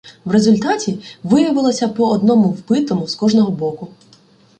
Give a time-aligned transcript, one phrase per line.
[0.25, 3.87] В результаті виявилося по одному вбитому з кожного боку.